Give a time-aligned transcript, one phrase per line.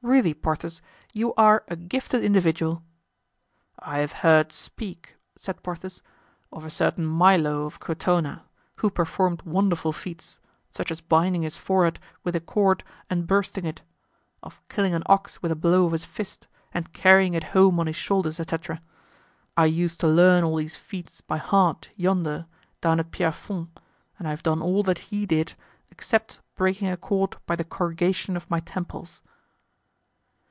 [0.00, 0.80] "Really, Porthos,
[1.12, 2.84] you are a gifted individual!"
[3.80, 6.02] "I have heard speak," said Porthos,
[6.52, 8.44] "of a certain Milo of Crotona,
[8.76, 10.38] who performed wonderful feats,
[10.70, 15.50] such as binding his forehead with a cord and bursting it—of killing an ox with
[15.50, 18.80] a blow of his fist and carrying it home on his shoulders, et cetera.
[19.56, 22.46] I used to learn all these feat by heart yonder,
[22.80, 23.70] down at Pierrefonds,
[24.16, 25.54] and I have done all that he did
[25.90, 29.22] except breaking a cord by the corrugation of my temples."